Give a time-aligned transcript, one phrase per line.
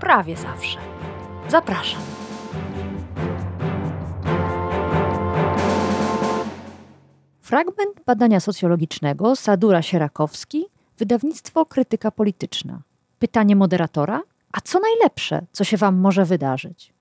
[0.00, 0.78] prawie zawsze.
[1.48, 2.00] Zapraszam.
[7.40, 10.66] Fragment badania socjologicznego Sadura Sierakowski,
[10.98, 12.80] wydawnictwo Krytyka Polityczna.
[13.18, 14.22] Pytanie moderatora:
[14.52, 16.92] A co najlepsze, co się Wam może wydarzyć?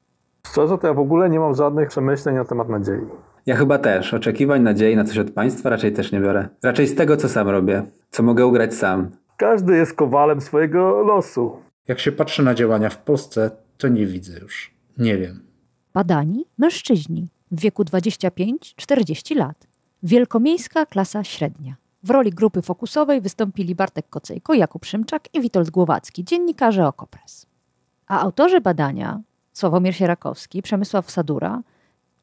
[0.48, 3.02] Szczerze, to ja w ogóle nie mam żadnych przemyśleń na temat nadziei.
[3.46, 4.14] Ja chyba też.
[4.14, 6.48] Oczekiwań, nadziei na coś od państwa raczej też nie biorę.
[6.64, 9.10] Raczej z tego, co sam robię, co mogę ugrać sam.
[9.38, 11.58] Każdy jest kowalem swojego losu.
[11.88, 14.74] Jak się patrzy na działania w Polsce, to nie widzę już.
[14.98, 15.44] Nie wiem.
[15.94, 19.68] Badani mężczyźni w wieku 25-40 lat.
[20.04, 21.76] Wielkomiejska klasa średnia.
[22.04, 27.46] W roli grupy fokusowej wystąpili Bartek Kocejko, Jakub Szymczak i Witold Głowacki, dziennikarze Okopres.
[28.08, 29.22] A autorzy badania,
[29.54, 31.62] Sławomir Sierakowski, Przemysław Sadura,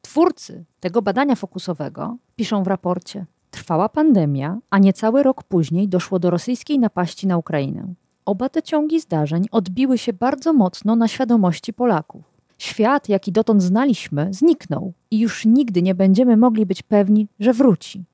[0.02, 6.30] twórcy tego badania fokusowego, piszą w raporcie Trwała pandemia, a niecały rok później doszło do
[6.30, 7.94] rosyjskiej napaści na Ukrainę.
[8.26, 12.22] Oba te ciągi zdarzeń odbiły się bardzo mocno na świadomości Polaków.
[12.58, 18.04] Świat, jaki dotąd znaliśmy, zniknął i już nigdy nie będziemy mogli być pewni, że wróci.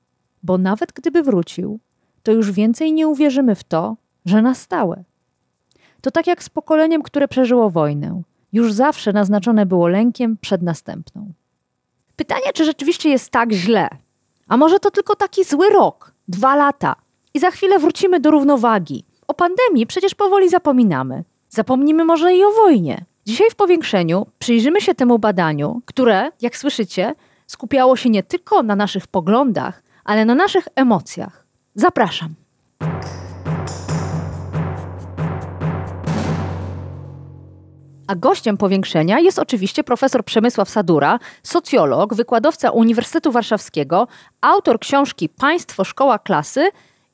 [0.43, 1.79] Bo nawet gdyby wrócił,
[2.23, 3.95] to już więcej nie uwierzymy w to,
[4.25, 5.03] że na stałe.
[6.01, 8.21] To tak jak z pokoleniem, które przeżyło wojnę.
[8.53, 11.31] Już zawsze naznaczone było lękiem przed następną.
[12.15, 13.89] Pytanie, czy rzeczywiście jest tak źle?
[14.47, 16.95] A może to tylko taki zły rok, dwa lata
[17.33, 19.03] i za chwilę wrócimy do równowagi?
[19.41, 21.23] Pandemii przecież powoli zapominamy.
[21.49, 23.05] Zapomnimy może i o wojnie.
[23.25, 27.15] Dzisiaj w powiększeniu przyjrzymy się temu badaniu, które, jak słyszycie,
[27.47, 31.45] skupiało się nie tylko na naszych poglądach, ale na naszych emocjach.
[31.75, 32.35] Zapraszam.
[38.07, 44.07] A gościem powiększenia jest oczywiście profesor Przemysław Sadura, socjolog, wykładowca Uniwersytetu Warszawskiego,
[44.41, 46.69] autor książki Państwo Szkoła Klasy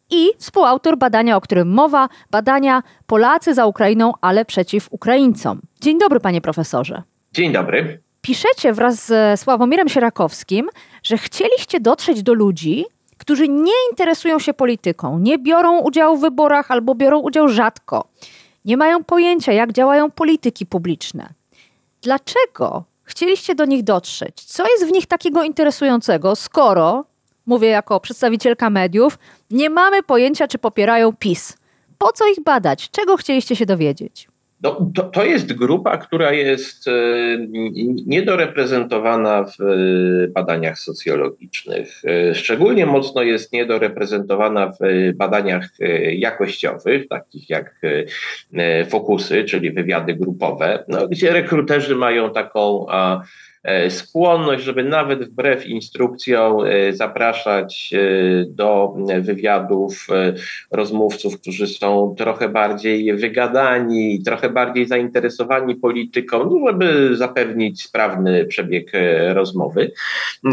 [0.09, 5.61] i współautor badania, o którym mowa, badania Polacy za Ukrainą, ale przeciw Ukraińcom.
[5.81, 7.03] Dzień dobry, panie profesorze.
[7.33, 8.01] Dzień dobry.
[8.21, 10.69] Piszecie wraz ze Sławomirem Sierakowskim,
[11.03, 12.85] że chcieliście dotrzeć do ludzi,
[13.17, 18.07] którzy nie interesują się polityką, nie biorą udziału w wyborach albo biorą udział rzadko.
[18.65, 21.29] Nie mają pojęcia, jak działają polityki publiczne.
[22.01, 24.43] Dlaczego chcieliście do nich dotrzeć?
[24.43, 27.05] Co jest w nich takiego interesującego, skoro,
[27.47, 29.19] mówię jako przedstawicielka mediów,
[29.51, 31.57] nie mamy pojęcia, czy popierają PiS?
[31.97, 32.89] Po co ich badać?
[32.89, 34.27] Czego chcieliście się dowiedzieć?
[34.63, 36.91] No, to, to jest grupa, która jest e,
[38.05, 42.01] niedoreprezentowana w e, badaniach socjologicznych.
[42.05, 44.77] E, szczególnie mocno jest niedoreprezentowana w
[45.15, 45.69] badaniach
[46.11, 47.81] jakościowych, takich jak
[48.89, 53.21] fokusy, czyli wywiady grupowe, no, gdzie rekruterzy mają taką E,
[53.89, 57.99] skłonność, żeby nawet wbrew instrukcjom e, zapraszać e,
[58.45, 60.07] do wywiadów
[60.71, 68.91] rozmówców, którzy są trochę bardziej wygadani, trochę bardziej zainteresowani polityką, no żeby zapewnić sprawny przebieg
[69.33, 69.91] rozmowy.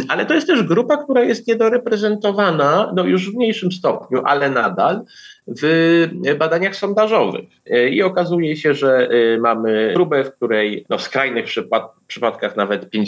[0.08, 5.00] Ale to jest też grupa, która jest niedoreprezentowana, no już w mniejszym stopniu, ale nadal
[5.62, 6.08] w
[6.38, 7.44] badaniach sondażowych.
[7.90, 9.08] I okazuje się, że
[9.40, 13.03] mamy próbę, w której no, w skrajnych przypadkach przypadkach nawet 50%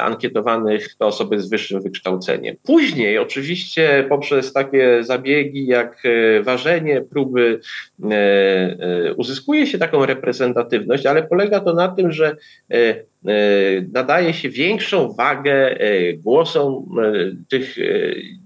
[0.00, 2.56] ankietowanych to osoby z wyższym wykształceniem.
[2.62, 7.60] Później oczywiście poprzez takie zabiegi jak e, ważenie próby
[8.04, 12.36] e, e, uzyskuje się taką reprezentatywność, ale polega to na tym, że
[13.92, 15.78] nadaje się większą wagę
[16.16, 16.96] głosom
[17.48, 17.76] tych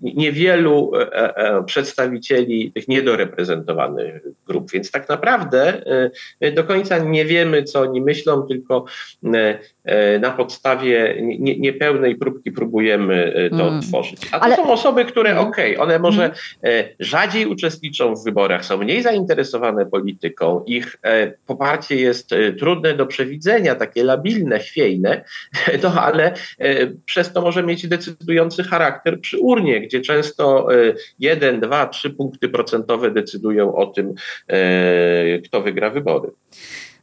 [0.03, 0.93] niewielu
[1.67, 4.71] przedstawicieli tych niedoreprezentowanych grup.
[4.71, 5.83] Więc tak naprawdę
[6.55, 8.85] do końca nie wiemy, co oni myślą, tylko
[9.89, 13.83] E, na podstawie niepełnej próbki próbujemy e, to mm.
[13.83, 14.21] tworzyć.
[14.33, 14.57] A to Ale...
[14.57, 15.47] są osoby, które mm.
[15.47, 16.25] okej, okay, one może
[16.63, 16.89] mm.
[17.01, 20.97] rzadziej uczestniczą w wyborach, są mniej zainteresowane polityką, ich
[21.47, 25.25] poparcie jest trudne do przewidzenia, takie labilne, chwiejne,
[25.83, 26.35] no ale
[27.05, 30.69] przez to może mieć decydujący charakter przy urnie, gdzie często
[31.19, 34.15] jeden, dwa, trzy punkty procentowe decydują o tym,
[35.45, 36.31] kto wygra wybory.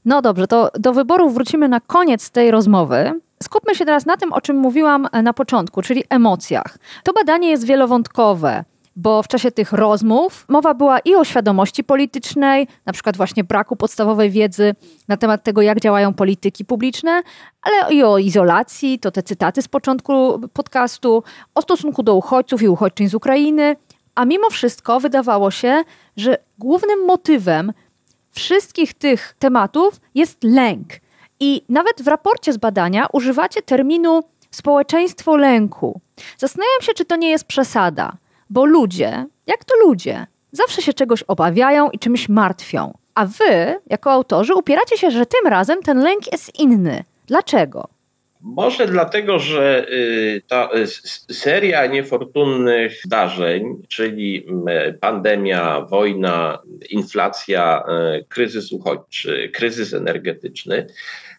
[0.06, 3.12] No dobrze, to do wyborów wrócimy na koniec tej rozmowy.
[3.44, 6.78] Skupmy się teraz na tym, o czym mówiłam e, na początku, czyli emocjach.
[7.04, 8.64] To badanie jest wielowątkowe.
[8.96, 13.76] Bo w czasie tych rozmów mowa była i o świadomości politycznej, na przykład właśnie braku
[13.76, 14.76] podstawowej wiedzy
[15.08, 17.22] na temat tego, jak działają polityki publiczne,
[17.62, 21.24] ale i o izolacji, to te cytaty z początku podcastu,
[21.56, 23.76] o stosunku do uchodźców i uchodźczyń z Ukrainy.
[24.16, 25.84] A mimo wszystko wydawało się,
[26.18, 27.74] że głównym motywem
[28.32, 30.88] wszystkich tych tematów jest lęk.
[31.40, 36.02] I nawet w raporcie z badania używacie terminu społeczeństwo lęku.
[36.38, 38.18] Zastanawiam się, czy to nie jest przesada,
[38.56, 42.98] bo ludzie, jak to ludzie, zawsze się czegoś obawiają i czymś martwią.
[43.16, 47.04] A wy, jako autorzy, upieracie się, że tym razem ten lęk jest inny.
[47.28, 47.88] Dlaczego?
[48.42, 50.88] Może dlatego, że y, ta y,
[51.34, 54.48] seria niefortunnych zdarzeń, czyli
[55.02, 56.60] pandemia, wojna,
[56.90, 57.84] inflacja,
[58.20, 60.88] y, kryzys uchodźczy, kryzys energetyczny,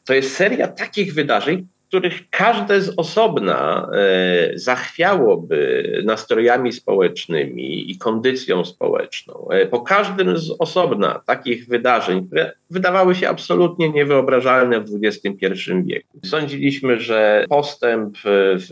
[0.04, 8.64] to jest seria takich wydarzeń, których każde z osobna e, zachwiałoby nastrojami społecznymi i kondycją
[8.64, 9.48] społeczną.
[9.50, 15.46] E, po każdym z osobna takich wydarzeń, które wydawały się absolutnie niewyobrażalne w XXI
[15.84, 16.20] wieku.
[16.24, 18.68] Sądziliśmy, że postęp w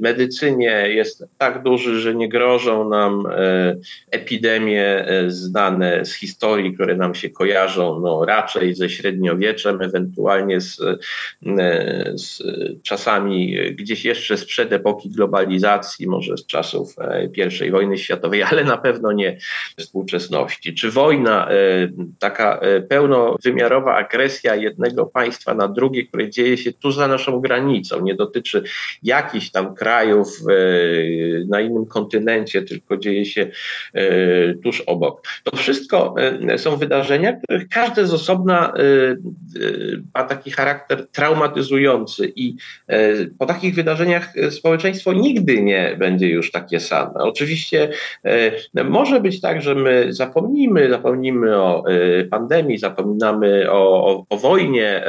[0.00, 3.76] medycynie jest tak duży, że nie grożą nam e,
[4.10, 10.80] epidemie znane z historii, które nam się kojarzą no, raczej ze średniowieczem, ewentualnie z,
[12.14, 12.23] z
[12.82, 18.76] czasami gdzieś jeszcze sprzed epoki globalizacji, może z czasów e, I wojny światowej, ale na
[18.76, 19.38] pewno nie
[19.76, 20.74] współczesności.
[20.74, 21.54] Czy wojna, e,
[22.18, 28.00] taka e, pełnowymiarowa agresja jednego państwa na drugie, które dzieje się tu za naszą granicą,
[28.00, 28.62] nie dotyczy
[29.02, 30.28] jakichś tam krajów
[31.48, 33.50] na innym kontynencie, tylko dzieje się
[34.62, 35.22] tuż obok.
[35.44, 36.14] To wszystko
[36.56, 38.72] są wydarzenia, których każde z osobna
[40.14, 42.03] ma taki charakter traumatyzujący
[42.36, 42.56] i
[42.88, 42.98] e,
[43.38, 47.14] po takich wydarzeniach społeczeństwo nigdy nie będzie już takie same.
[47.14, 47.88] Oczywiście
[48.74, 54.36] e, może być tak, że my zapomnimy, zapomnimy o e, pandemii, zapominamy o, o, o
[54.36, 55.04] wojnie.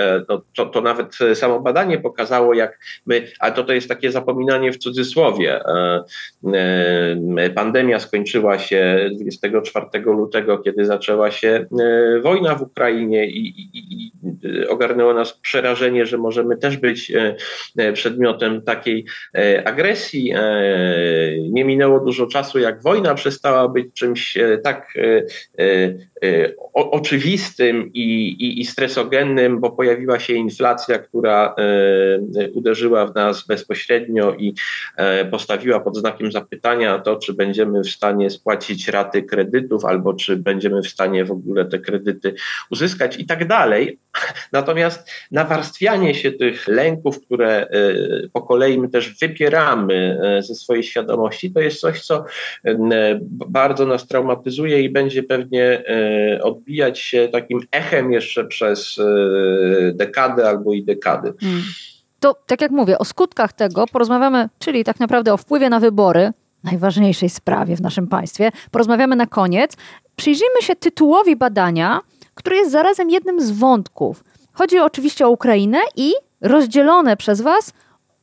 [0.55, 4.77] To, to nawet samo badanie pokazało, jak my, ale to, to jest takie zapominanie w
[4.77, 5.59] cudzysłowie.
[7.55, 11.65] Pandemia skończyła się 24 lutego, kiedy zaczęła się
[12.23, 14.11] wojna w Ukrainie i, i, i
[14.67, 17.35] ogarnęło nas przerażenie, że możemy też być E,
[17.77, 19.05] e, przedmiotem takiej
[19.37, 20.33] e, agresji.
[21.49, 24.93] Nie minęło dużo czasu, jak wojna przestała być czymś tak
[26.73, 31.55] oczywistym i, i, i stresogennym, bo pojawiła się inflacja, która
[32.53, 34.53] uderzyła w nas bezpośrednio i
[35.31, 40.81] postawiła pod znakiem zapytania to, czy będziemy w stanie spłacić raty kredytów, albo czy będziemy
[40.81, 42.35] w stanie w ogóle te kredyty
[42.71, 43.99] uzyskać i tak dalej.
[44.51, 47.67] Natomiast nawarstwianie się tych lęków, które e,
[48.33, 52.25] po kolei my też wypieramy e, ze swojej świadomości, to jest coś, co
[52.65, 55.83] e, bardzo nas traumatyzuje i będzie pewnie
[56.41, 58.99] odbijać się takim echem jeszcze przez
[59.93, 61.33] dekady albo i dekady.
[61.41, 61.61] Hmm.
[62.19, 66.31] To tak jak mówię, o skutkach tego porozmawiamy, czyli tak naprawdę o wpływie na wybory,
[66.63, 69.77] najważniejszej sprawie w naszym państwie, porozmawiamy na koniec.
[70.15, 71.99] Przyjrzyjmy się tytułowi badania,
[72.33, 74.23] który jest zarazem jednym z wątków.
[74.53, 76.13] Chodzi oczywiście o Ukrainę i
[76.45, 77.73] rozdzielone przez Was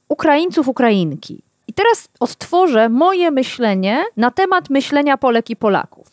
[0.08, 1.42] Ukraińców, Ukrainki.
[1.68, 6.06] I teraz odtworzę moje myślenie na temat myślenia Polek i Polaków.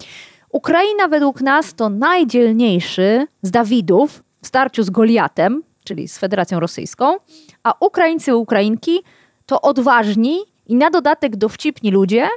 [0.52, 7.16] Ukraina według nas to najdzielniejszy z Dawidów w starciu z Goliatem, czyli z Federacją Rosyjską,
[7.64, 9.04] a Ukraińcy Ukrainki
[9.46, 12.28] to odważni i na dodatek dowcipni ludzie,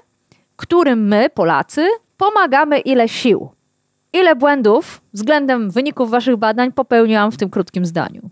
[0.57, 1.87] którym my, Polacy,
[2.17, 3.49] pomagamy ile sił.
[4.13, 8.31] Ile błędów względem wyników Waszych badań popełniłam w tym krótkim zdaniu?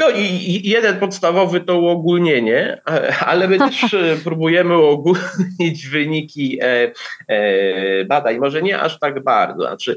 [0.00, 2.80] No i, jeden podstawowy to uogólnienie,
[3.26, 6.92] ale my też e, próbujemy uogólnić wyniki e,
[7.28, 9.66] e, badań, może nie aż tak bardzo.
[9.66, 9.96] Znaczy,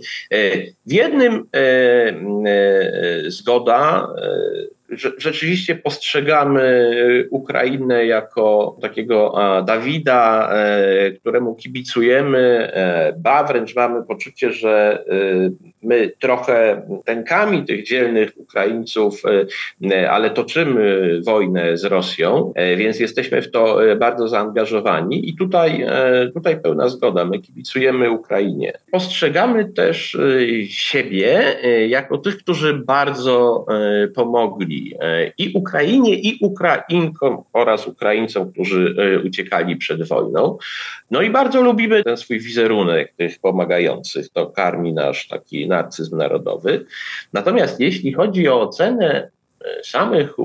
[0.86, 1.50] w jednym
[3.27, 4.08] zgoda
[5.17, 14.51] rzeczywiście postrzegamy y, Ukrainę jako takiego Dawida, e, któremu kibicujemy, e, ba, wręcz mamy poczucie,
[14.51, 15.03] że
[15.84, 19.24] my trochę rękami tych dzielnych Ukraińców,
[20.10, 25.86] ale toczymy wojnę z Rosją, e, więc jesteśmy w to bardzo zaangażowani i tutaj,
[26.34, 28.74] tutaj pełna zgoda, my kibicujemy Ukrainie.
[28.91, 30.17] Postrzegamy też
[30.67, 31.56] siebie
[31.88, 33.65] jako tych, którzy bardzo
[34.15, 40.57] pomogli E, i Ukrainie, i Ukrainkom oraz Ukraińcom, którzy e, uciekali przed wojną.
[41.12, 44.29] No i bardzo lubimy ten swój wizerunek tych pomagających.
[44.29, 46.86] To karmi nasz taki narcyzm narodowy.
[47.34, 49.29] Natomiast jeśli chodzi o ocenę
[49.83, 50.39] samych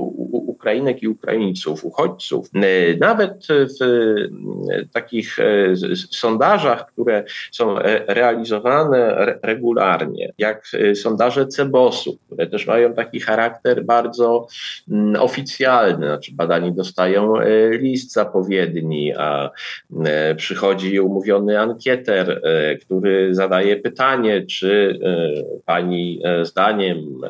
[0.62, 5.36] Ukrainek i Ukraińców, uchodźców, e, nawet w e, takich
[6.10, 14.46] sondażach, które są realizowane regularnie, jak sondaże Cebosu, które też mają taki charakter bardzo
[14.90, 17.34] mm, oficjalny, znaczy badani dostają
[17.70, 19.50] list zapowiedni, a
[20.36, 22.42] przychodzi umówiony ankieter,
[22.80, 24.98] który zadaje pytanie, czy
[25.66, 27.20] pani zdaniem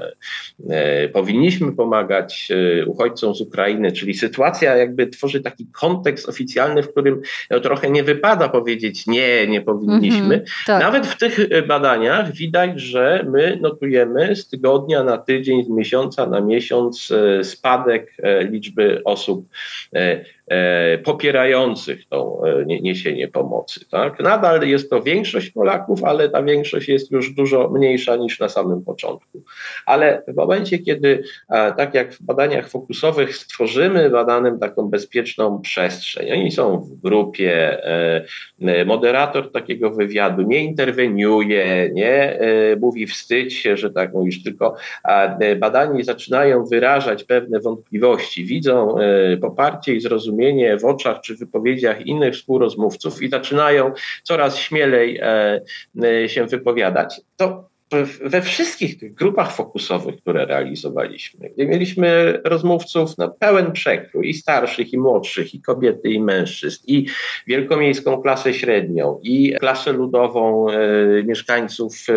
[1.12, 7.20] powinniśmy pomagać e, uchodźcom z Ukrainy, czyli sytuacja jakby tworzy taki kontekst oficjalny, w którym
[7.50, 10.38] no, trochę nie wypada powiedzieć nie, nie powinniśmy.
[10.38, 10.82] -hmm, tak.
[10.82, 16.26] Nawet w tych e, badaniach widać, że my notujemy z tygodnia na tydzień, z miesiąca
[16.26, 18.16] na miesiąc e, spadek
[18.50, 19.48] liczby osób
[21.04, 23.88] popierających to e, niesienie pomocy.
[23.90, 24.20] Tak?
[24.20, 28.82] Nadal jest to większość Polaków, ale ta większość jest już dużo mniejsza niż na samym
[28.84, 29.42] początku.
[29.86, 36.32] Ale w momencie, kiedy, e, tak jak w badaniach fokusowych, stworzymy badanym taką bezpieczną przestrzeń,
[36.32, 37.82] oni są w grupie,
[38.86, 42.38] moderator takiego wywiadu nie interweniuje, nie
[42.80, 44.76] mówi wstydź się, że tak mówisz, tylko
[45.56, 48.94] badani zaczynają wyrażać pewne wątpliwości, widzą
[49.40, 50.41] poparcie i zrozumienie,
[50.80, 55.60] w oczach czy wypowiedziach innych współrozmówców i zaczynają coraz śmielej e,
[56.02, 57.71] e, się wypowiadać, to
[58.24, 64.92] we wszystkich tych grupach fokusowych, które realizowaliśmy, gdzie mieliśmy rozmówców na pełen przekrój i starszych,
[64.92, 67.06] i młodszych, i kobiety, i mężczyzn, i
[67.46, 70.76] wielkomiejską klasę średnią, i klasę ludową e,
[71.22, 72.12] mieszkańców e,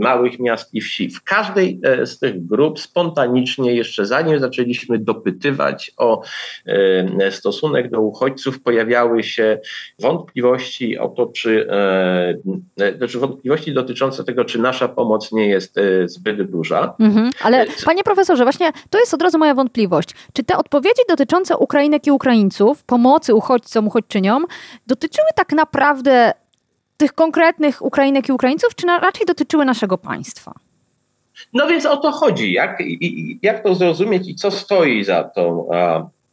[0.00, 1.10] małych miast i wsi.
[1.10, 6.22] W każdej e, z tych grup spontanicznie, jeszcze zanim zaczęliśmy dopytywać o
[6.66, 9.58] e, stosunek do uchodźców, pojawiały się
[9.98, 12.34] wątpliwości o to, czy, e,
[12.80, 16.94] e, znaczy wątpliwości dotyczące tego, czy nasza pomoc nie jest e, zbyt duża.
[17.00, 20.08] Mhm, ale e, panie profesorze, właśnie to jest od razu moja wątpliwość.
[20.32, 24.46] Czy te odpowiedzi dotyczące Ukrainek i Ukraińców, pomocy uchodźcom, uchodźczyniom,
[24.86, 26.32] dotyczyły tak naprawdę
[26.96, 30.52] tych konkretnych Ukrainek i Ukraińców, czy raczej dotyczyły naszego państwa?
[31.52, 32.52] No więc o to chodzi.
[32.52, 32.78] Jak,
[33.42, 35.68] jak to zrozumieć i co stoi za tą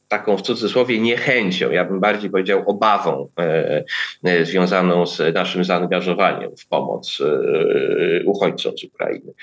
[0.08, 3.84] taką w cudzysłowie niechęcią, ja bym bardziej powiedział obawą e,
[4.24, 9.34] e, związaną z naszym zaangażowaniem w pomoc e, uchodźcom z Ukrainy.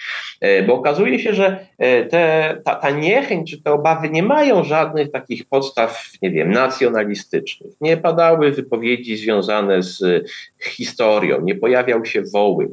[0.66, 1.66] Bo okazuje się, że
[2.10, 7.72] te, ta, ta niechęć czy te obawy nie mają żadnych takich podstaw, nie wiem, nacjonalistycznych.
[7.80, 10.26] Nie padały wypowiedzi związane z
[10.62, 12.68] historią, nie pojawiał się Wołyń.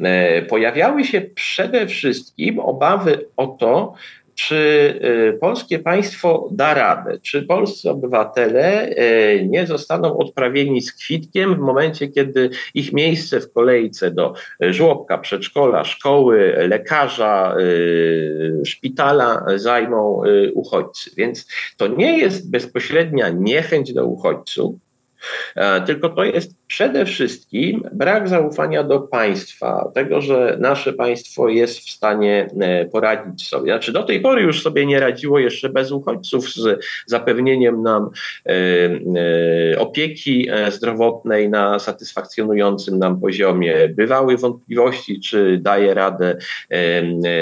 [0.00, 3.94] E, pojawiały się przede wszystkim obawy o to,
[4.34, 4.56] czy
[5.34, 11.58] y, polskie państwo da radę, czy polscy obywatele y, nie zostaną odprawieni z kwitkiem w
[11.58, 20.22] momencie, kiedy ich miejsce w kolejce do żłobka, przedszkola, szkoły, lekarza, y, szpitala zajmą
[20.54, 21.10] uchodźcy.
[21.16, 24.83] Więc to nie jest bezpośrednia niechęć do uchodźców, e,
[25.86, 31.90] tylko to jest przede wszystkim brak zaufania do państwa, tego, że nasze państwo jest w
[31.90, 33.72] stanie e, poradzić sobie.
[33.72, 38.10] Znaczy, do tej pory już sobie nie radziło jeszcze bez uchodźców z zapewnieniem nam
[38.46, 38.50] e,
[39.72, 43.88] e, opieki zdrowotnej na satysfakcjonującym nam poziomie.
[43.88, 46.36] Bywały wątpliwości, czy daje radę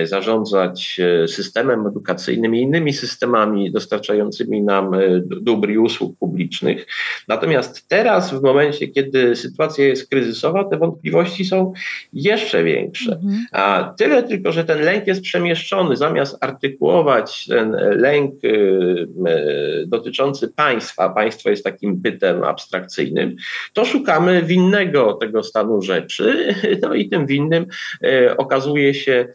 [0.05, 4.91] zarządzać systemem edukacyjnym i innymi systemami dostarczającymi nam
[5.23, 6.87] dóbr i usług publicznych.
[7.29, 11.73] Natomiast teraz, w momencie, kiedy sytuacja jest kryzysowa, te wątpliwości są
[12.12, 13.12] jeszcze większe.
[13.12, 13.47] Mhm.
[13.52, 15.97] A tyle tylko, że ten lęk jest przemieszczony.
[15.97, 23.37] Zamiast artykułować ten lęk y, y, dotyczący państwa, państwo jest takim bytem abstrakcyjnym,
[23.73, 26.55] to szukamy winnego tego stanu rzeczy.
[26.83, 27.67] No i tym winnym
[28.05, 29.29] y, okazuje się,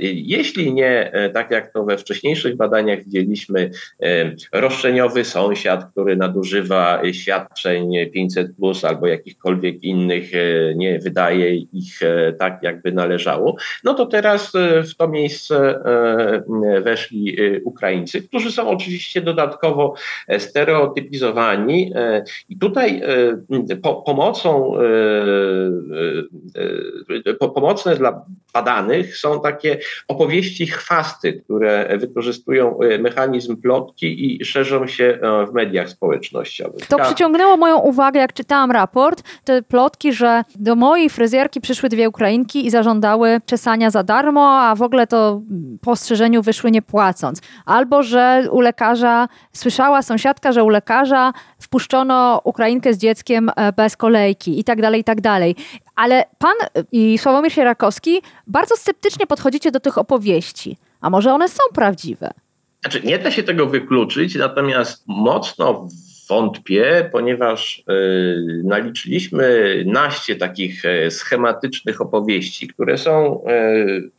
[0.00, 3.70] jeśli nie, tak jak to we wcześniejszych badaniach widzieliśmy,
[4.52, 7.02] roszczeniowy sąsiad, który nadużywa
[7.54, 13.94] świadczeń 500 plus albo jakichkolwiek innych e, nie wydaje ich e, tak, jakby należało, no
[13.94, 15.84] to teraz e, w to miejsce
[16.82, 19.94] weszli Ukraińcy, którzy są oczywiście dodatkowo
[20.38, 21.92] stereotypizowani
[22.48, 23.02] i tutaj
[23.82, 24.74] po, pomocą,
[27.38, 35.18] po, pomocne dla badanych są takie opowieści chwasty, które wykorzystują mechanizm plotki i szerzą się
[35.50, 36.86] w mediach społecznościowych.
[36.86, 36.96] To
[37.34, 42.66] przyciągnęło moją uwagę, jak czytałam raport, te plotki, że do mojej fryzjerki przyszły dwie Ukrainki
[42.66, 45.40] i zażądały czesania za darmo, a w ogóle to
[45.80, 47.40] po ostrzeżeniu wyszły nie płacąc.
[47.66, 53.96] Albo, że u lekarza, słyszała sąsiadka, że u lekarza wpuszczono Ukrainkę z dzieckiem e, bez
[53.96, 55.56] kolejki i tak dalej, i tak dalej.
[55.96, 56.54] Ale pan
[56.92, 60.76] i Sławomir Sierakowski bardzo sceptycznie podchodzicie do tych opowieści.
[61.00, 62.30] A może one są prawdziwe?
[62.80, 65.88] Znaczy, nie da się tego wykluczyć, natomiast mocno
[66.28, 73.44] wątpię, ponieważ y, naliczyliśmy naście takich e, schematycznych opowieści, które są,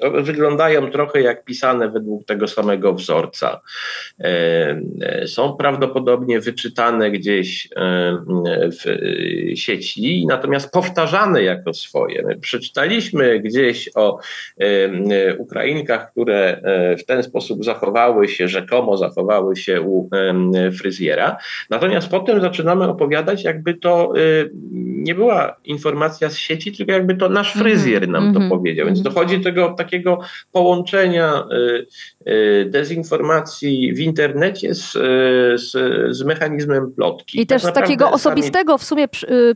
[0.03, 3.61] y, wyglądają trochę jak pisane według tego samego wzorca.
[5.23, 7.69] Y, są prawdopodobnie wyczytane gdzieś
[8.55, 8.85] w
[9.55, 12.23] sieci, natomiast powtarzane jako swoje.
[12.25, 14.19] My przeczytaliśmy gdzieś o
[15.37, 16.61] Ukrainkach, które
[16.99, 20.09] w ten sposób zachowały się, rzekomo zachowały się u
[20.79, 21.37] fryzjera.
[21.69, 27.15] Natomiast Natomiast potem zaczynamy opowiadać, jakby to y, nie była informacja z sieci, tylko jakby
[27.15, 28.85] to nasz mhm, fryzjer nam to mhm, powiedział.
[28.85, 29.13] Więc mhm.
[29.13, 30.19] dochodzi do tego takiego
[30.51, 34.91] połączenia y, y, dezinformacji w internecie z,
[35.61, 35.71] z,
[36.15, 37.41] z mechanizmem plotki.
[37.41, 38.15] I tak też takiego sami...
[38.15, 39.07] osobistego w sumie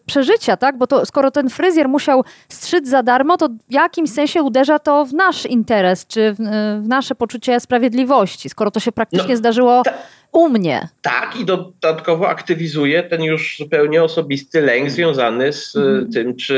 [0.06, 0.78] przeżycia, tak?
[0.78, 5.06] Bo to skoro ten fryzjer musiał strzyc za darmo, to w jakimś sensie uderza to
[5.06, 6.38] w nasz interes, czy w,
[6.84, 9.82] w nasze poczucie sprawiedliwości, skoro to się praktycznie no, zdarzyło.
[9.84, 9.94] Ta
[10.32, 10.88] u mnie.
[11.02, 16.12] Tak, i dodatkowo aktywizuje ten już zupełnie osobisty lęk związany z mm.
[16.12, 16.56] tym, czy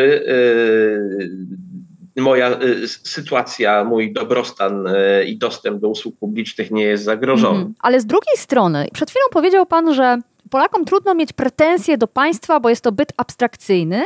[2.17, 7.59] y, moja y, sytuacja, mój dobrostan y, i dostęp do usług publicznych nie jest zagrożony.
[7.59, 7.73] Mm.
[7.79, 10.17] Ale z drugiej strony, przed chwilą powiedział Pan, że
[10.49, 14.03] Polakom trudno mieć pretensje do państwa, bo jest to byt abstrakcyjny,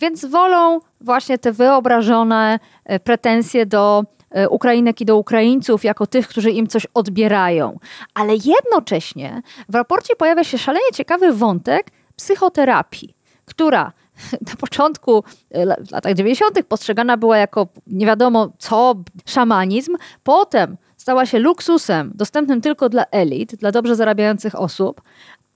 [0.00, 2.58] więc wolą właśnie te wyobrażone
[3.04, 4.04] pretensje do
[4.50, 7.78] Ukrainek i do Ukraińców jako tych, którzy im coś odbierają.
[8.14, 13.92] Ale jednocześnie w raporcie pojawia się szalenie ciekawy wątek psychoterapii, która
[14.50, 16.62] na początku e, w latach 90.
[16.68, 18.94] postrzegana była jako nie wiadomo co,
[19.26, 25.02] szamanizm, potem stała się luksusem dostępnym tylko dla elit, dla dobrze zarabiających osób,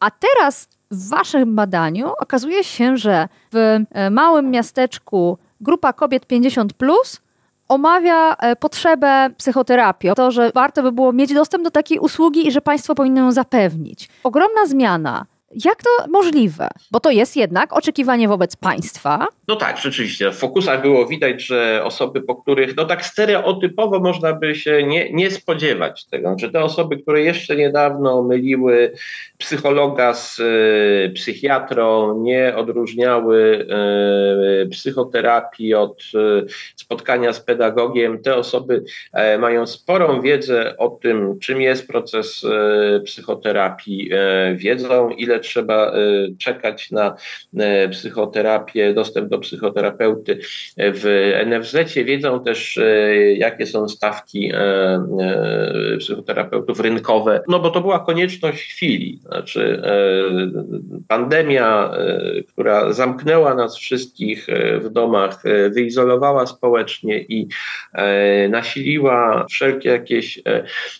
[0.00, 6.72] a teraz w waszym badaniu okazuje się, że w e, małym miasteczku grupa kobiet 50
[6.72, 7.20] plus
[7.70, 12.52] omawia e, potrzebę psychoterapii, to, że warto by było mieć dostęp do takiej usługi i
[12.52, 14.08] że państwo powinno ją zapewnić.
[14.24, 15.26] Ogromna zmiana.
[15.54, 16.68] Jak to możliwe?
[16.90, 19.26] Bo to jest jednak oczekiwanie wobec państwa.
[19.48, 20.30] No tak, rzeczywiście.
[20.30, 25.12] W fokusach było widać, że osoby, po których no tak stereotypowo można by się nie,
[25.12, 28.92] nie spodziewać tego, znaczy te osoby, które jeszcze niedawno myliły
[29.38, 33.66] psychologa z y, psychiatrą, nie odróżniały
[34.64, 36.46] y, psychoterapii od y,
[36.76, 38.84] spotkania z pedagogiem, te osoby
[39.38, 42.46] mają sporą wiedzę o tym, czym jest proces
[43.04, 44.10] psychoterapii,
[44.54, 47.16] wiedzą, ile trzeba y, czekać na
[47.84, 50.38] y, psychoterapię, dostęp do psychoterapeuty
[50.76, 51.94] w NFZ.
[51.94, 54.52] Wiedzą też, y, jakie są stawki
[55.98, 59.20] psychoterapeutów rynkowe, no bo to była konieczność chwili.
[59.26, 59.82] Znaczy,
[61.08, 61.92] pandemia,
[62.48, 64.46] która zamknęła nas wszystkich
[64.80, 65.42] w domach,
[65.74, 67.48] wyizolowała społecznie i
[68.48, 70.42] nasiliła wszelkie jakieś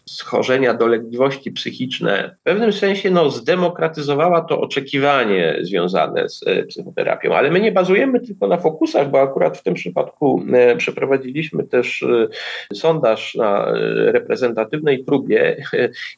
[0.05, 7.35] schorzenia, dolegliwości psychiczne, w pewnym sensie no, zdemokratyzowała to oczekiwanie związane z e, psychoterapią.
[7.35, 12.03] Ale my nie bazujemy tylko na fokusach, bo akurat w tym przypadku e, przeprowadziliśmy też
[12.03, 12.29] e,
[12.75, 13.73] sondaż na
[14.13, 15.57] reprezentatywnej próbie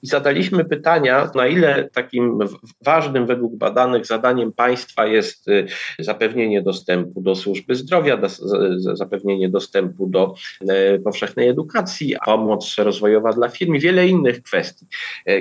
[0.02, 2.38] i zadaliśmy pytania, na ile takim
[2.84, 5.46] ważnym według badanych zadaniem państwa jest
[5.98, 8.18] zapewnienie dostępu do służby zdrowia,
[8.76, 10.34] zapewnienie dostępu do
[11.04, 14.86] powszechnej edukacji, pomoc rozwojowa dla firm i wiele innych kwestii.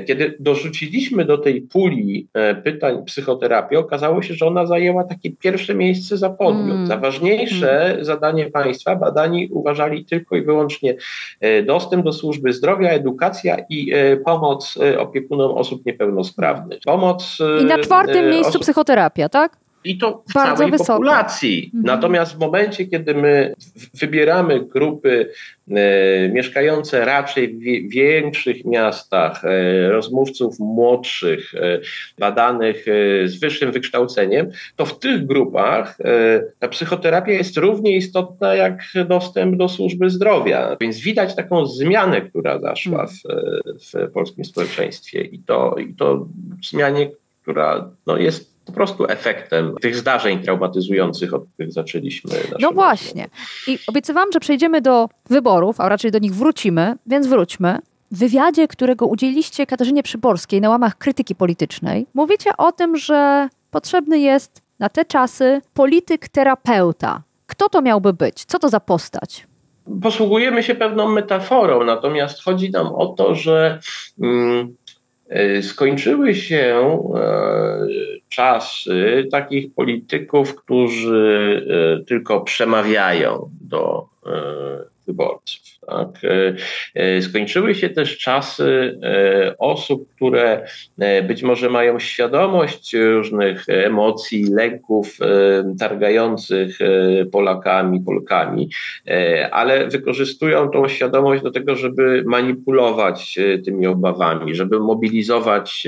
[0.07, 2.27] Kiedy dorzuciliśmy do tej puli
[2.63, 6.75] pytań psychoterapii, okazało się, że ona zajęła takie pierwsze miejsce za podmiot.
[6.75, 6.87] Mm.
[6.87, 8.05] Za ważniejsze mm.
[8.05, 10.95] zadanie państwa badani uważali tylko i wyłącznie
[11.39, 16.79] e, dostęp do służby zdrowia, edukacja i e, pomoc e, opiekunom osób niepełnosprawnych.
[16.85, 17.37] Pomoc.
[17.61, 19.57] I na czwartym miejscu psychoterapia, tak?
[19.83, 20.93] I to w Bardzo całej wysoko.
[20.93, 21.71] populacji.
[21.75, 21.83] Mhm.
[21.83, 23.53] Natomiast w momencie, kiedy my
[23.93, 25.29] wybieramy grupy
[25.71, 31.79] e, mieszkające raczej w większych miastach, e, rozmówców młodszych, e,
[32.19, 38.55] badanych e, z wyższym wykształceniem, to w tych grupach e, ta psychoterapia jest równie istotna
[38.55, 40.77] jak dostęp do służby zdrowia.
[40.81, 43.11] Więc widać taką zmianę, która zaszła w,
[43.65, 46.27] w polskim społeczeństwie i to, i to
[46.69, 47.09] zmianie,
[47.41, 52.31] która no, jest po prostu efektem tych zdarzeń traumatyzujących, od których zaczęliśmy.
[52.59, 53.27] No właśnie.
[53.67, 57.79] I obiecywałam, że przejdziemy do wyborów, a raczej do nich wrócimy, więc wróćmy.
[58.11, 64.19] W wywiadzie, którego udzieliście Katarzynie Przyborskiej na łamach krytyki politycznej, mówicie o tym, że potrzebny
[64.19, 67.21] jest na te czasy polityk terapeuta.
[67.47, 68.45] Kto to miałby być?
[68.45, 69.47] Co to za postać?
[70.01, 73.79] Posługujemy się pewną metaforą, natomiast chodzi nam o to, że
[74.21, 74.75] mm,
[75.61, 77.87] skończyły się e,
[78.29, 81.65] czasy takich polityków, którzy
[82.01, 84.11] e, tylko przemawiają do
[85.07, 85.61] wyborców.
[85.87, 86.07] Tak?
[87.21, 88.99] Skończyły się też czasy
[89.57, 90.67] osób, które
[91.27, 95.17] być może mają świadomość różnych emocji, lęków
[95.79, 96.77] targających
[97.31, 98.69] Polakami, Polkami,
[99.51, 105.87] ale wykorzystują tą świadomość do tego, żeby manipulować tymi obawami, żeby mobilizować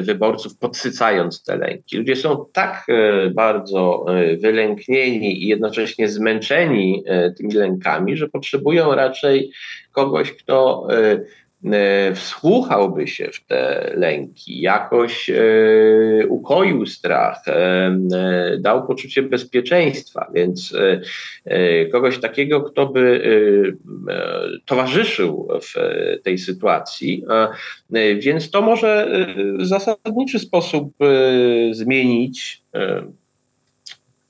[0.00, 1.96] wyborców, podsycając te lęki.
[1.96, 2.86] Ludzie są tak
[3.34, 4.06] bardzo
[4.38, 7.04] wylęknieni i jednocześnie zmęczeni
[7.36, 8.45] tymi lękami, że potrzebują
[8.94, 9.50] raczej
[9.92, 10.88] kogoś, kto
[11.72, 15.34] E, wsłuchałby się w te lęki, jakoś e,
[16.28, 17.96] ukoił strach, e,
[18.58, 20.76] dał poczucie bezpieczeństwa, więc
[21.92, 23.76] kogoś takiego, kto by
[24.66, 25.74] towarzyszył w
[26.22, 27.24] tej sytuacji.
[28.18, 29.08] Więc to może
[29.58, 30.94] w zasadniczy sposób
[31.70, 32.62] zmienić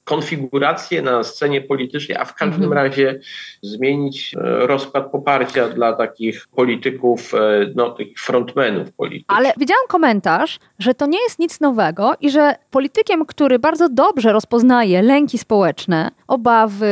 [0.06, 2.72] konfigurację na scenie politycznej, a w każdym mhm.
[2.72, 3.20] razie
[3.62, 7.38] zmienić e, rozkład poparcia dla takich polityków, e,
[7.74, 9.38] no, takich frontmenów politycznych.
[9.38, 14.32] Ale widziałam komentarz, że to nie jest nic nowego i że politykiem, który bardzo dobrze
[14.32, 16.86] rozpoznaje lęki społeczne, obawy,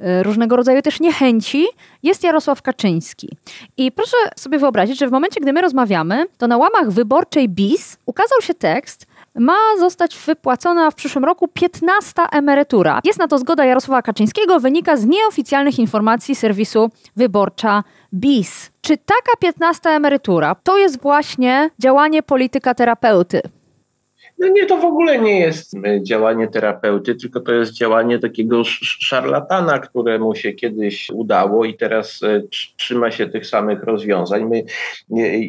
[0.00, 1.66] e, różnego rodzaju też niechęci,
[2.02, 3.28] jest Jarosław Kaczyński.
[3.76, 7.98] I proszę sobie wyobrazić, że w momencie, gdy my rozmawiamy, to na łamach wyborczej BIS
[8.06, 13.00] ukazał się tekst, ma zostać wypłacona w przyszłym roku 15 emerytura.
[13.04, 18.70] Jest na to zgoda Jarosława Kaczyńskiego, wynika z nieoficjalnych informacji serwisu Wyborcza BIS.
[18.80, 23.42] Czy taka 15 emerytura to jest właśnie działanie polityka terapeuty?
[24.42, 28.62] No nie, to w ogóle nie jest e, działanie terapeuty, tylko to jest działanie takiego
[28.64, 32.42] szarlatana, któremu się kiedyś udało i teraz e,
[32.76, 34.44] trzyma się tych samych rozwiązań.
[34.44, 34.64] My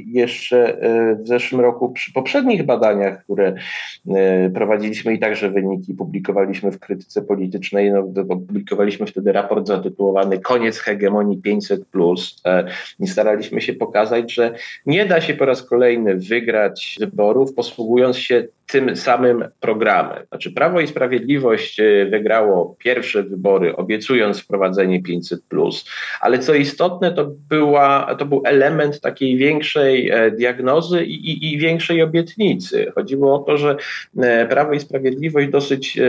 [0.05, 3.55] jeszcze e, w zeszłym roku przy poprzednich badaniach, które
[4.53, 11.41] prowadziliśmy i także wyniki publikowaliśmy w krytyce politycznej, no, publikowaliśmy wtedy raport zatytułowany Koniec hegemonii
[11.41, 12.63] 500+.
[12.99, 18.47] I staraliśmy się pokazać, że nie da się po raz kolejny wygrać wyborów posługując się
[18.67, 20.25] tym samym programem.
[20.27, 25.41] Znaczy Prawo i Sprawiedliwość e, wygrało pierwsze wybory, obiecując wprowadzenie 500,
[26.21, 31.57] ale co istotne, to, była, to był element takiej większej e, diagnozy i, i, i
[31.57, 32.91] większej obietnicy.
[32.95, 33.77] Chodziło o to, że
[34.17, 35.99] e, Prawo i Sprawiedliwość dosyć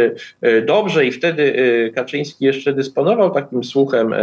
[0.67, 1.55] dobrze i wtedy
[1.95, 4.15] Kaczyński jeszcze dysponował takim słuchem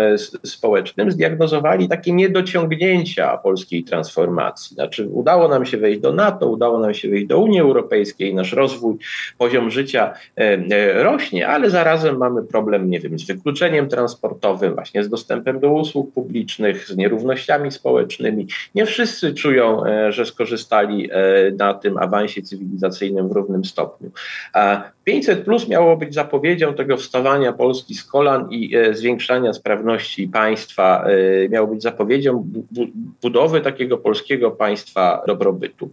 [0.44, 4.76] społecznym, zdiagnozowali takie niedociągnięcia polskiej transformacji.
[4.76, 8.54] Znaczy, udało nam się wejść do NATO, udało nam się wejść do Unii Europejskiej, nasz
[8.54, 8.98] rozwój,
[9.38, 15.04] poziom życia e, e, rośnie, ale zarazem mamy problem, nie wiem, z wykluczeniem transportowym, właśnie
[15.04, 18.48] z dostępem do usług publicznych, z nierównościami społecznymi.
[18.76, 21.10] Nie wszyscy czują, e, że skorzystali
[21.58, 24.12] na tym awansie cywilizacyjnym w równym stopniu.
[25.04, 31.06] 500 plus miało być zapowiedzią tego wstawania Polski z kolan i zwiększania sprawności państwa,
[31.50, 32.48] miało być zapowiedzią
[33.22, 35.92] budowy takiego polskiego państwa dobrobytu.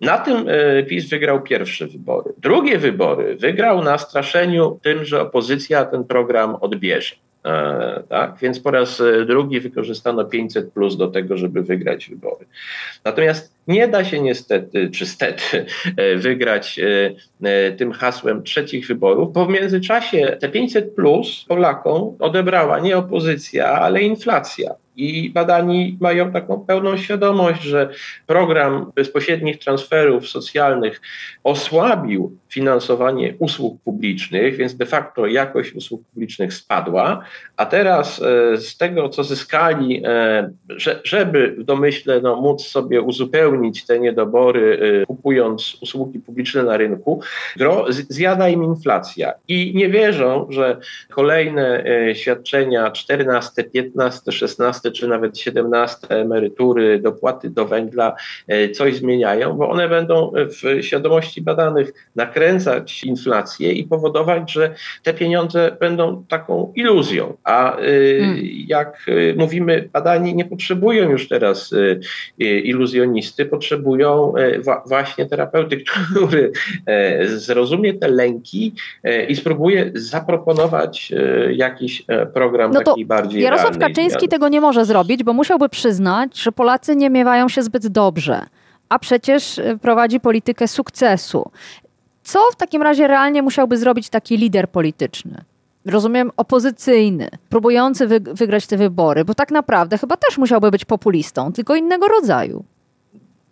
[0.00, 2.32] Na tym e, PiS wygrał pierwsze wybory.
[2.38, 7.14] Drugie wybory wygrał na straszeniu tym, że opozycja ten program odbierze.
[7.44, 8.36] E, tak?
[8.42, 12.46] Więc po raz e, drugi wykorzystano 500 plus do tego, żeby wygrać wybory.
[13.04, 15.66] Natomiast nie da się niestety, czy stety,
[16.16, 16.80] wygrać
[17.78, 24.02] tym hasłem trzecich wyborów, bo w międzyczasie te 500 plus Polakom odebrała nie opozycja, ale
[24.02, 24.74] inflacja.
[24.96, 27.88] I badani mają taką pełną świadomość, że
[28.26, 31.00] program bezpośrednich transferów socjalnych
[31.44, 37.24] osłabił finansowanie usług publicznych, więc de facto jakość usług publicznych spadła,
[37.56, 40.50] a teraz e, z tego, co zyskali, e,
[41.04, 47.20] żeby w domyśle no, móc sobie uzupełnić te niedobory, e, kupując usługi publiczne na rynku,
[48.08, 49.32] zjada im inflacja.
[49.48, 50.76] I nie wierzą, że
[51.10, 58.16] kolejne świadczenia 14, 15, 16 czy nawet 17 emerytury, dopłaty do węgla
[58.48, 65.14] e, coś zmieniają, bo one będą w świadomości badanych nakręcać inflację i powodować, że te
[65.14, 67.36] pieniądze będą taką iluzją.
[67.44, 67.82] A e,
[68.18, 68.38] hmm.
[68.66, 71.74] jak e, mówimy, badani nie potrzebują już teraz
[72.38, 74.32] iluzjonisty, potrzebują
[74.86, 75.76] właśnie terapeuty,
[76.10, 76.52] który
[77.26, 78.74] zrozumie te lęki
[79.28, 81.12] i spróbuje zaproponować
[81.50, 86.52] jakiś program no taki bardziej Jarosław Kaczyński tego nie może zrobić, bo musiałby przyznać, że
[86.52, 88.46] Polacy nie miewają się zbyt dobrze,
[88.88, 91.50] a przecież y, prowadzi politykę sukcesu.
[92.22, 95.44] Co w takim razie realnie musiałby zrobić taki lider polityczny?
[95.84, 101.52] Rozumiem, opozycyjny, próbujący wy wygrać te wybory, bo tak naprawdę chyba też musiałby być populistą,
[101.52, 102.64] tylko innego rodzaju.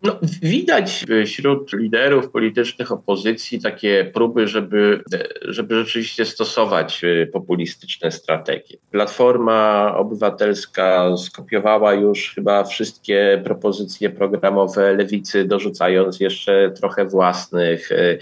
[0.04, 5.04] No, widać wśród liderów politycznych opozycji takie próby, żeby,
[5.42, 8.76] żeby rzeczywiście stosować y, populistyczne strategie.
[8.90, 17.92] Platforma Obywatelska skopiowała już chyba wszystkie propozycje programowe lewicy, dorzucając jeszcze trochę własnych.
[17.92, 18.18] Y,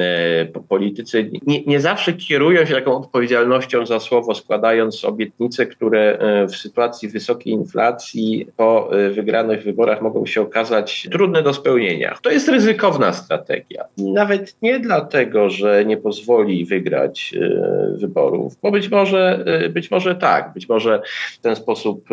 [0.00, 6.18] y, politycy nie, nie zawsze kierują się taką odpowiedzialnością za słowo, składając obietnice, które
[6.48, 12.18] w sytuacji wysokiej inflacji po wygranych wyborach mogą się okazać trudne trudne do spełnienia.
[12.22, 13.84] To jest ryzykowna strategia.
[13.98, 20.14] Nawet nie dlatego, że nie pozwoli wygrać e, wyborów, bo być może, e, być może
[20.14, 22.08] tak, być może w ten sposób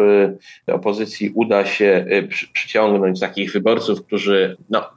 [0.68, 2.06] e, opozycji uda się
[2.54, 4.90] przyciągnąć takich wyborców, którzy no,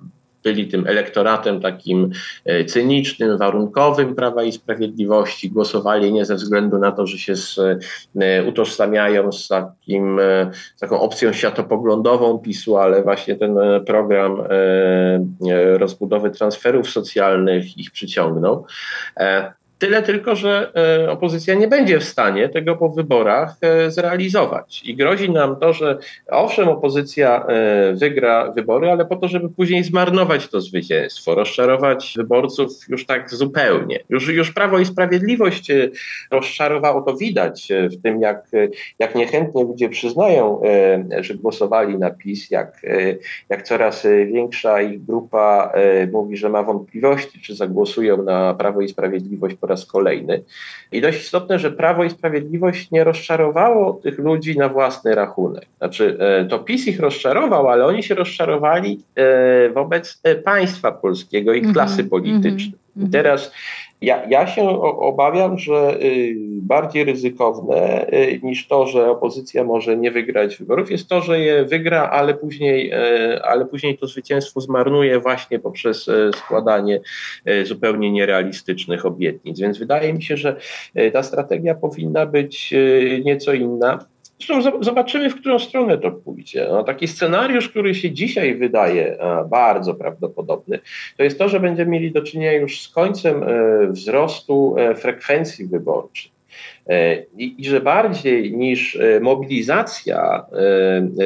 [0.44, 2.10] byli tym elektoratem takim
[2.44, 7.58] e, cynicznym, warunkowym Prawa i Sprawiedliwości, głosowali nie ze względu na to, że się z,
[8.20, 14.42] e, utożsamiają z, takim, e, z taką opcją światopoglądową PiSu, ale właśnie ten program
[15.76, 18.66] rozbudowy transferów socjalnych ich przyciągnął.
[19.84, 20.72] Tyle tylko, że
[21.04, 24.82] e, opozycja nie będzie w stanie tego po wyborach e, zrealizować.
[24.84, 25.98] I grozi nam to, że
[26.30, 32.70] owszem, opozycja e, wygra wybory, ale po to, żeby później zmarnować to zwycięstwo, rozczarować wyborców
[32.88, 34.00] już tak zupełnie.
[34.08, 35.72] Już, już Prawo i Sprawiedliwość
[36.30, 38.46] rozczarowało, to widać w tym, jak,
[38.98, 40.62] jak niechętnie ludzie przyznają,
[41.20, 42.82] że głosowali na PiS, jak,
[43.48, 45.72] jak coraz większa ich grupa
[46.12, 50.42] mówi, że ma wątpliwości, czy zagłosują na Prawo i Sprawiedliwość po raz raz kolejny.
[50.92, 55.66] I dość istotne, że Prawo i Sprawiedliwość nie rozczarowało tych ludzi na własny rachunek.
[55.78, 61.52] Znaczy, e, to PiS ich rozczarował, ale oni się rozczarowali e, wobec e, państwa polskiego
[61.52, 62.78] i klasy mm -hmm, politycznej.
[62.98, 63.12] -hmm.
[63.12, 63.52] Teraz
[64.00, 70.10] ja, ja się obawiam, że y, bardziej ryzykowne y, niż to, że opozycja może nie
[70.10, 75.20] wygrać wyborów, jest to, że je wygra, ale później, e, ale później to zwycięstwo zmarnuje
[75.20, 77.00] właśnie poprzez e, składanie
[77.44, 79.60] e, zupełnie nierealistycznych obietnic.
[79.60, 80.56] Więc wydaje mi się, że
[81.12, 82.74] ta strategia powinna być
[83.24, 84.13] nieco inna.
[84.38, 86.66] Zresztą zobaczymy, w którą stronę to pójdzie.
[86.70, 89.18] No, taki scenariusz, który się dzisiaj wydaje
[89.50, 90.78] bardzo prawdopodobny,
[91.16, 95.66] to jest to, że będziemy mieli do czynienia już z końcem e, wzrostu e, frekwencji
[95.66, 96.30] wyborczej.
[96.86, 100.46] E, I, I, że bardziej niż mobilizacja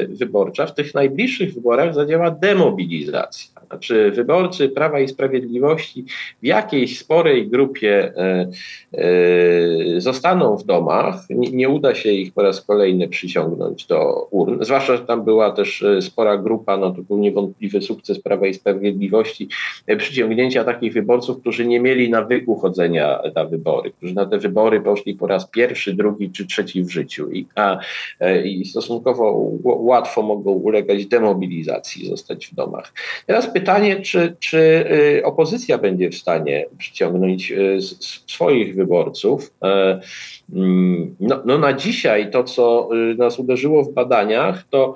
[0.08, 3.57] wyborcza, w tych najbliższych wyborach zadziała demobilizacja.
[3.68, 6.04] Znaczy, wyborcy Prawa i Sprawiedliwości
[6.42, 8.48] w jakiejś sporej grupie e,
[8.92, 11.30] e, zostaną w domach.
[11.30, 14.64] Nie, nie uda się ich po raz kolejny przyciągnąć do urn.
[14.64, 18.54] Zwłaszcza, że tam była też e, spora grupa, no to był niewątpliwy sukces Prawa i
[18.54, 19.48] Sprawiedliwości,
[19.98, 25.14] przyciągnięcia takich wyborców, którzy nie mieli nawyku chodzenia na wybory, którzy na te wybory poszli
[25.14, 27.78] po raz pierwszy, drugi czy trzeci w życiu i, a,
[28.44, 32.92] i stosunkowo łatwo mogą ulegać demobilizacji, zostać w domach.
[33.26, 34.58] Teraz pytanie, czy, czy
[35.18, 37.78] y, opozycja będzie w stanie przyciągnąć y,
[38.26, 39.52] swoich wyborców.
[39.62, 40.00] E,
[40.54, 44.94] mm, no, no na dzisiaj to, co y, nas uderzyło w badaniach, to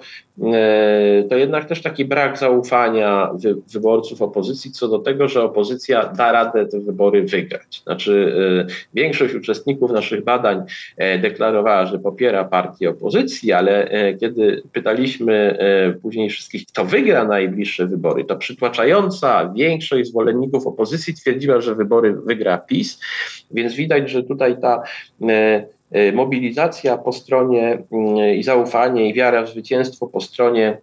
[1.29, 6.33] to jednak też taki brak zaufania wy, wyborców opozycji co do tego, że opozycja da
[6.33, 7.83] radę te wybory wygrać.
[7.83, 8.35] Znaczy,
[8.69, 10.63] e, większość uczestników naszych badań
[10.97, 13.91] e, deklarowała, że popiera partię opozycji, ale
[14.21, 15.59] kiedy pytaliśmy
[16.03, 22.59] później wszystkich, kto wygra najbliższe wybory, to przytłaczająca większość zwolenników opozycji twierdziła, że wybory wygra
[22.59, 23.01] PiS,
[23.51, 24.83] więc widać, że tutaj ta
[26.13, 27.79] mobilizacja po stronie
[28.21, 30.79] y, i zaufanie i wiara w zwycięstwo po stronie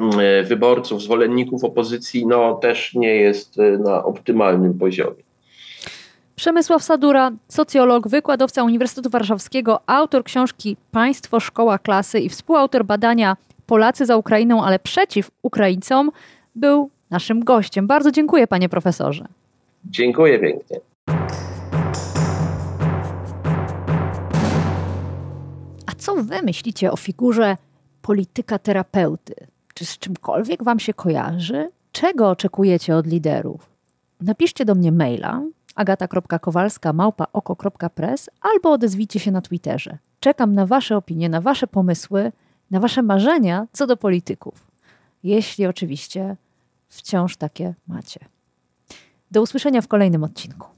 [0.00, 5.28] y, wyborców, zwolenników opozycji, no też nie jest na optymalnym poziomie.
[6.36, 14.06] Przemysław Sadura, socjolog, wykładowca Uniwersytetu Warszawskiego, autor książki Państwo, Szkoła, Klasy i współautor badania Polacy
[14.06, 16.10] za Ukrainą, ale przeciw Ukraińcom,
[16.54, 17.86] był naszym gościem.
[17.86, 19.24] Bardzo dziękuję, panie profesorze.
[19.84, 20.80] Dziękuję pięknie.
[26.08, 27.56] Co wy myślicie o figurze
[28.02, 29.34] polityka terapeuty?
[29.74, 31.70] Czy z czymkolwiek wam się kojarzy?
[31.92, 33.70] Czego oczekujecie od liderów?
[34.20, 35.42] Napiszcie do mnie maila
[35.74, 39.98] agata.kowalska małpa.oko.press albo odezwijcie się na Twitterze.
[40.20, 42.32] Czekam na wasze opinie, na wasze pomysły,
[42.70, 44.66] na wasze marzenia co do polityków.
[45.24, 46.36] Jeśli oczywiście
[46.88, 48.20] wciąż takie macie.
[49.30, 50.77] Do usłyszenia w kolejnym odcinku.